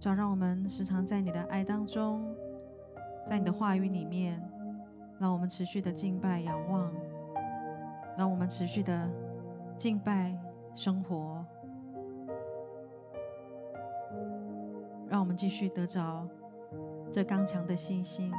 [0.00, 2.34] 主，让我们时常在你的爱当中，
[3.26, 4.42] 在你的话语里面，
[5.18, 6.92] 让我们持续的敬拜仰望，
[8.16, 9.08] 让我们持续的
[9.76, 10.36] 敬拜
[10.74, 11.44] 生活。
[15.08, 16.26] 让我们继续得着
[17.12, 18.32] 这刚强的信心，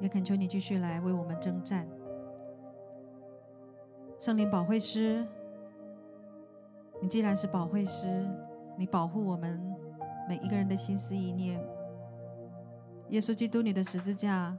[0.00, 1.86] 也恳求你继续来为我们征战。
[4.18, 5.26] 圣灵保惠师，
[7.00, 8.26] 你既然是保惠师，
[8.76, 9.60] 你保护我们
[10.28, 11.62] 每一个人的心思意念。
[13.08, 14.56] 耶稣基督，你的十字架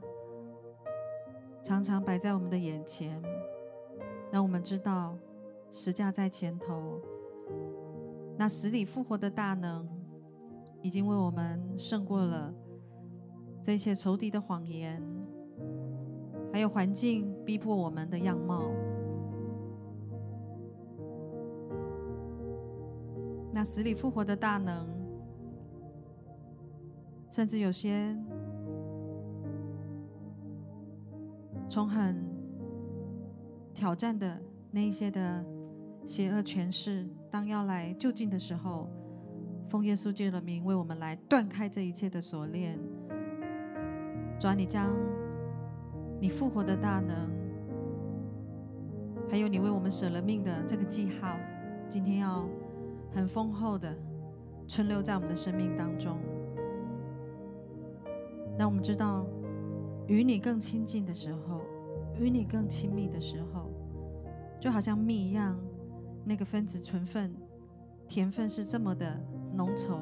[1.62, 3.22] 常常摆在我们的眼前，
[4.30, 5.16] 让我们知道
[5.70, 7.00] 十架在前头。
[8.36, 9.88] 那死里复活的大能，
[10.82, 12.52] 已经为我们胜过了
[13.62, 15.02] 这些仇敌的谎言，
[16.52, 18.70] 还有环境逼迫我们的样貌。
[23.54, 24.86] 那死里复活的大能，
[27.30, 28.16] 甚至有些
[31.68, 32.22] 从很
[33.74, 34.40] 挑战的
[34.70, 35.44] 那一些的
[36.06, 37.06] 邪恶权势。
[37.30, 38.88] 当要来就近的时候，
[39.68, 42.78] 奉耶稣基督的名为我们来断开这一切的锁链。
[44.38, 44.90] 主啊，你将
[46.22, 47.28] 你复活的大能，
[49.28, 51.36] 还有你为我们舍了命的这个记号，
[51.88, 52.48] 今天要
[53.10, 53.92] 很丰厚的
[54.68, 56.16] 存留在我们的生命当中。
[58.56, 59.26] 让我们知道，
[60.06, 61.60] 与你更亲近的时候，
[62.16, 63.68] 与你更亲密的时候，
[64.60, 65.58] 就好像蜜一样。
[66.24, 67.34] 那个分子纯分、
[68.06, 69.18] 甜分是这么的
[69.56, 69.98] 浓稠，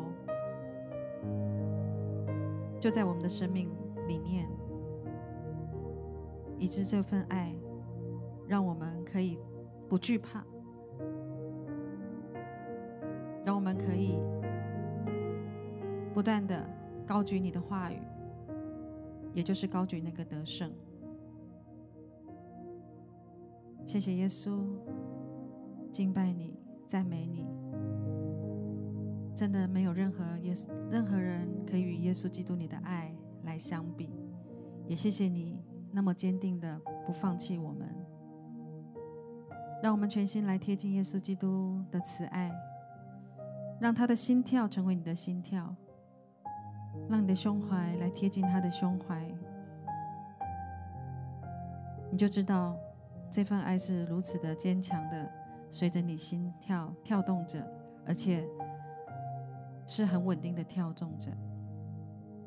[2.79, 3.71] 就在我们的生命
[4.07, 4.47] 里面，
[6.61, 7.53] 以致这份爱
[8.47, 9.39] 让我们可以
[9.89, 10.45] 不惧怕，
[13.43, 14.19] 让我们可以
[16.13, 16.69] 不断的
[17.07, 17.99] 高举你的话语，
[19.33, 20.71] 也就是高举那个得胜。
[23.87, 24.63] 谢谢耶稣，
[25.91, 26.55] 敬拜你，
[26.87, 27.49] 赞美你。
[29.35, 34.11] 真的没有任何耶稣，任何人可以与耶稣基督你的爱来相比。
[34.87, 37.89] 也谢谢你那么坚定的不放弃我们，
[39.83, 42.51] 让我们全心来贴近耶稣基督的慈爱，
[43.81, 45.75] 让他的心跳成为你的心跳，
[47.09, 49.27] 让你的胸怀来贴近他的胸怀，
[52.11, 52.77] 你就知道。
[53.33, 55.31] 这份爱是如此的坚强的，
[55.71, 57.65] 随着你心跳跳动着，
[58.05, 58.45] 而且
[59.87, 61.31] 是很稳定的跳动着，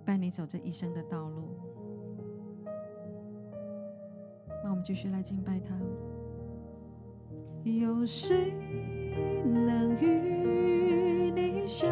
[0.03, 1.55] 伴你走这一生的道路。
[4.83, 5.73] 继续来敬拜他。
[7.63, 8.51] 有谁
[9.45, 11.89] 能与你相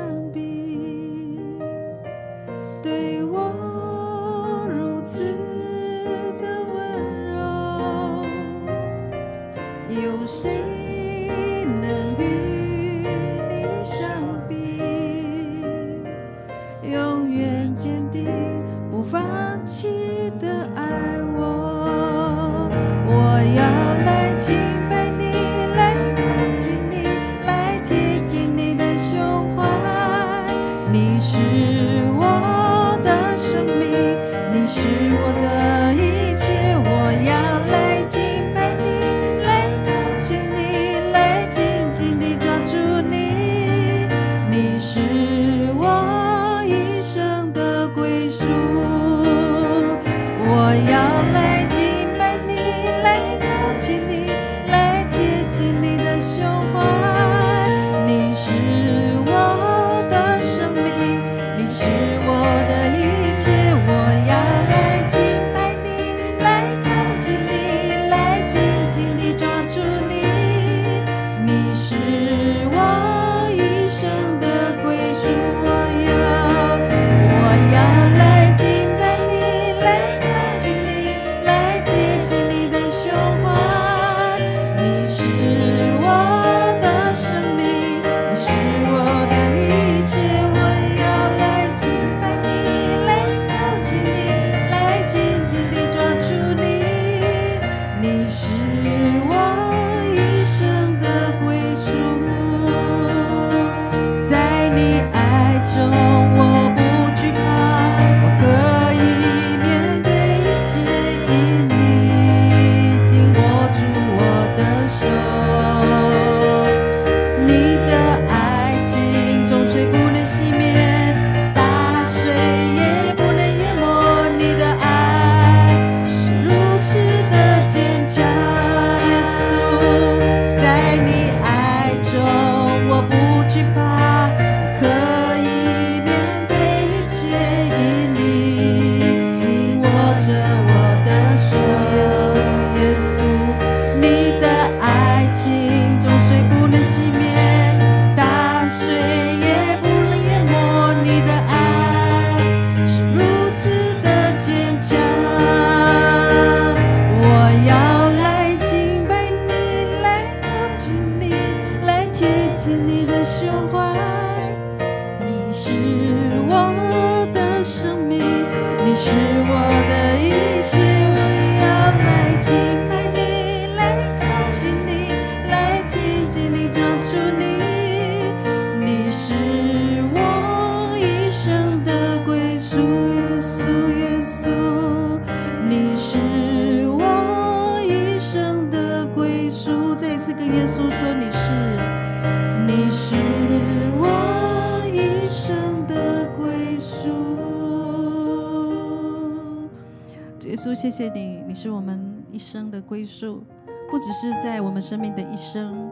[205.31, 205.89] 一生。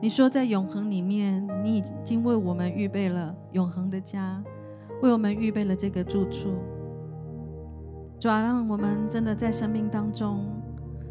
[0.00, 4.42] 你说在永恒里面，你已经为我们预备了永恒的家，
[5.02, 6.54] 为我们预备了这个住处。
[8.18, 10.44] 主啊，让我们真的在生命当中，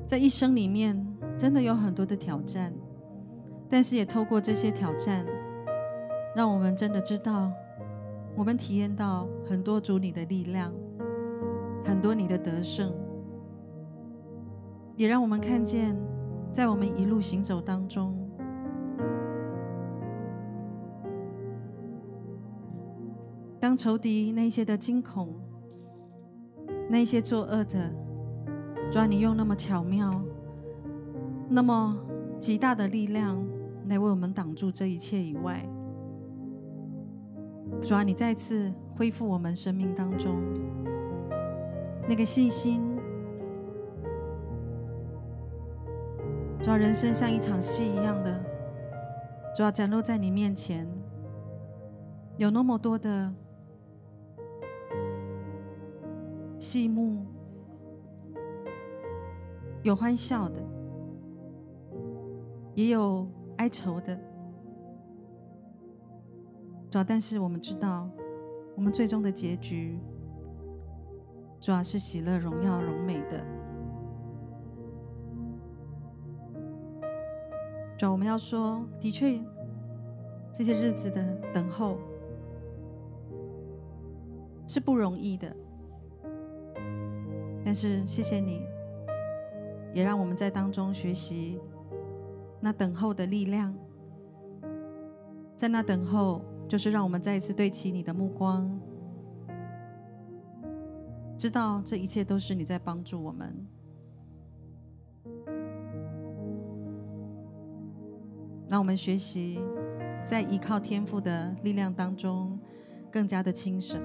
[0.05, 1.05] 在一生里面，
[1.37, 2.73] 真的有很多的挑战，
[3.69, 5.25] 但是也透过这些挑战，
[6.35, 7.51] 让我们真的知道，
[8.35, 10.73] 我们体验到很多主你的力量。
[11.85, 12.91] 很多你的得胜，
[14.97, 15.95] 也让我们看见，
[16.51, 18.13] 在我们一路行走当中，
[23.59, 25.33] 当仇敌那些的惊恐，
[26.89, 27.93] 那些作恶的，
[28.91, 30.21] 主啊，你用那么巧妙、
[31.47, 31.97] 那么
[32.39, 33.41] 极大的力量
[33.87, 35.63] 来为我们挡住这一切以外，
[37.81, 40.35] 主啊，你再次恢复我们生命当中
[42.07, 42.88] 那个信心。
[46.61, 48.37] 主要，人生像一场戏一样的，
[49.55, 50.87] 主要，展露在你面前，
[52.37, 53.33] 有那么多的
[56.59, 57.25] 戏幕，
[59.83, 60.61] 有欢笑的，
[62.75, 63.25] 也有
[63.57, 64.15] 哀愁的。
[66.91, 68.09] 主要，但是我们知道，
[68.75, 69.97] 我们最终的结局，
[71.61, 73.58] 主要是喜乐、荣耀、荣美的。
[77.99, 79.37] 主要我们要说，的确，
[80.53, 81.97] 这些日子的等候
[84.65, 85.53] 是不容易的。
[87.65, 88.65] 但是谢谢你，
[89.93, 91.59] 也让我们在当中学习
[92.61, 93.75] 那等候的力量。
[95.57, 98.79] 在那等候，就是让我们再一次对齐你的目光，
[101.37, 103.53] 知道这一切都是你在帮助我们。
[108.69, 109.59] 让我们学习，
[110.23, 112.59] 在依靠天赋的力量当中，
[113.11, 113.99] 更加的轻省。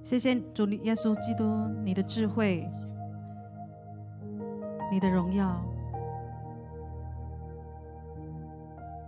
[0.00, 1.44] 谢谢主耶稣基督，
[1.82, 2.70] 你的智慧，
[4.92, 5.60] 你的荣耀，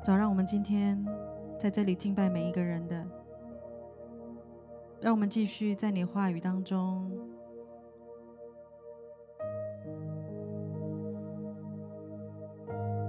[0.02, 1.00] 主要让我们今天
[1.60, 3.06] 在这里敬拜每一个人的。
[5.00, 7.10] 让我们继续在你话语当中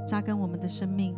[0.07, 1.17] 扎根我们的生命，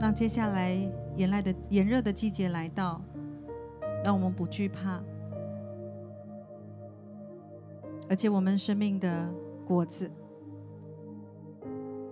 [0.00, 0.72] 让接下来
[1.14, 3.00] 炎来的炎热的季节来到，
[4.04, 5.00] 让我们不惧怕，
[8.10, 9.28] 而且我们生命的
[9.64, 10.10] 果子，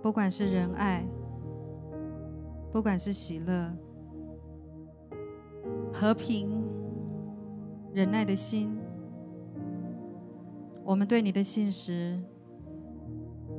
[0.01, 1.05] 不管是仁爱。
[2.75, 3.71] 不管是喜乐、
[5.93, 6.61] 和平、
[7.93, 8.77] 忍耐的心，
[10.83, 12.19] 我们对你的信实，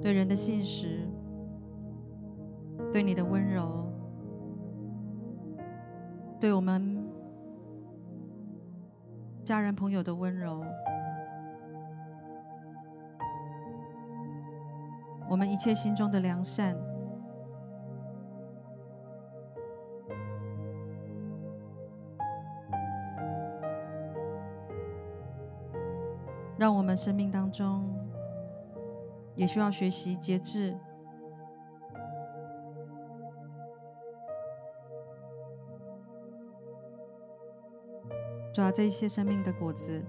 [0.02, 1.08] 对人的信实，
[2.92, 3.90] 对你的温柔，
[6.38, 7.02] 对我们
[9.42, 10.62] 家人朋友的温柔，
[15.26, 16.76] 我们一切心中的良善。
[26.66, 27.88] 让我们生命当中
[29.36, 30.76] 也需要学习节制，
[38.52, 40.02] 主要这一些生命的果子，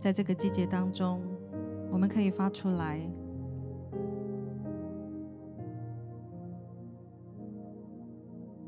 [0.00, 1.22] 在这个季节当中，
[1.92, 2.98] 我们可以发出来，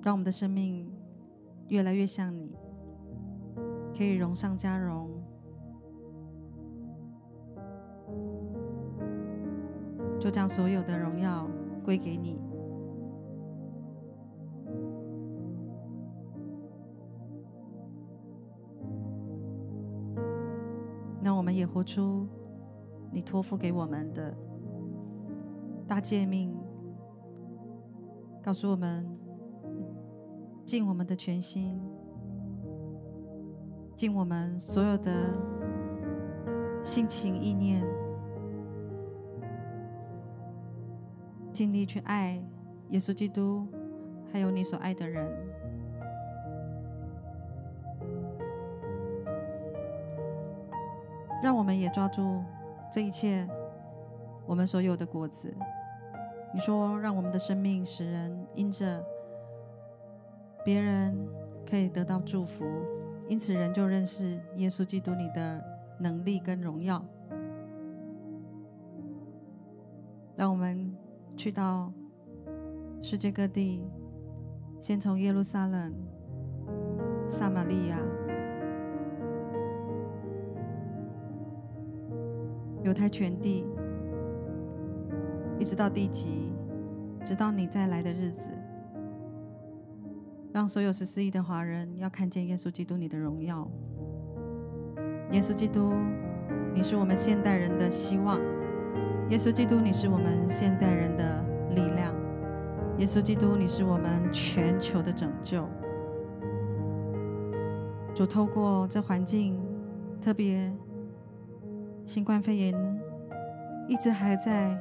[0.03, 0.89] 让我们的生命
[1.67, 2.57] 越来越像你，
[3.93, 5.14] 可以荣上加荣。
[10.25, 11.47] 就将所有的荣耀
[11.85, 12.41] 归给你。
[21.21, 22.27] 那我们也活出
[23.13, 24.35] 你托付给我们的
[25.87, 26.57] 大诫命，
[28.43, 29.07] 告诉我们
[30.65, 31.79] 尽我们的全心，
[33.95, 35.35] 尽我们所有的
[36.83, 38.04] 心情意念。
[41.55, 42.43] 尽力去爱
[42.89, 43.65] 耶稣基督，
[44.33, 45.25] 还有你所爱的人，
[51.41, 52.43] 让我们也抓住
[52.91, 53.49] 这一切
[54.47, 55.55] 我们所有的果子。
[56.53, 59.01] 你说，让我们的生命使人因着
[60.65, 61.17] 别人
[61.65, 62.65] 可以得到祝福，
[63.29, 65.63] 因此人就认识耶稣基督你的
[66.01, 67.01] 能力跟荣耀。
[70.37, 70.93] 让我们。
[71.37, 71.93] 去到
[73.03, 73.85] 世界各地，
[74.81, 75.93] 先从耶路撒冷、
[77.29, 77.99] 撒玛利亚，
[82.83, 83.67] 犹太全地，
[85.59, 86.55] 一直到地极，
[87.25, 88.49] 直到你再来的日子，
[90.53, 93.69] 让所有十四亿的华人要看见耶稣基督你的荣耀。
[95.31, 95.93] 耶稣基督，
[96.75, 98.39] 你是我们现代人的希望；
[99.31, 102.13] 耶稣基督，你是我们现代人的力量；
[102.99, 105.67] 耶稣基督，你是我们全球的拯救。
[108.15, 109.59] 主透过这环境，
[110.21, 110.71] 特别
[112.05, 112.75] 新冠肺炎
[113.89, 114.79] 一直还在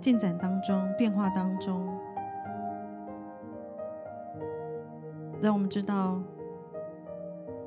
[0.00, 1.86] 进展当中、变化当中，
[5.42, 6.22] 让我们知道，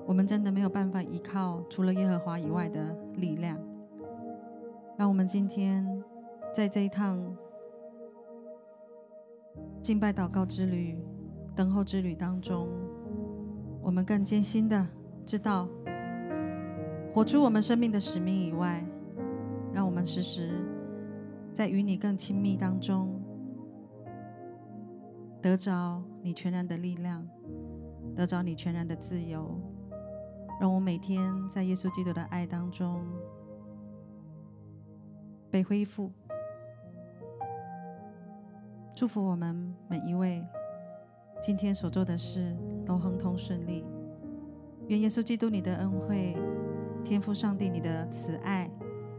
[0.06, 2.80] 我们真的没有办法依靠除了耶和华以外的
[3.18, 3.58] 力量。
[5.00, 5.88] 让我们今天
[6.54, 7.18] 在这一趟
[9.82, 10.98] 敬拜祷告之旅、
[11.56, 12.68] 等候之旅当中。
[13.82, 14.86] 我们更艰辛的
[15.26, 15.70] 知道，
[17.14, 18.86] 活出我们生命的使命以外，
[19.74, 20.50] 让我们时时
[21.54, 23.08] 在与你更亲密当中，
[25.42, 27.26] 得着你全然的力量，
[28.18, 29.50] 得着你全然的自由。
[30.60, 33.02] 让我每天在耶稣基督的爱当中
[35.50, 36.12] 被恢复。
[38.96, 40.46] 祝福我们每一位。
[41.42, 42.54] 今天所做的事
[42.86, 43.86] 都亨通顺利，
[44.90, 46.36] 愿耶稣基督你的恩惠、
[47.02, 48.70] 天父上帝你的慈爱、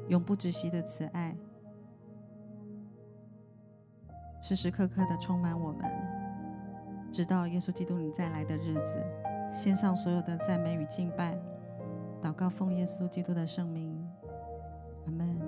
[0.09, 1.35] 永不止息的慈爱，
[4.43, 5.91] 时时刻刻的充满我们，
[7.11, 9.03] 直到耶稣基督你再来的日子。
[9.51, 11.35] 献上所有的赞美与敬拜，
[12.23, 14.07] 祷告奉耶稣基督的圣名。
[15.07, 15.40] 阿门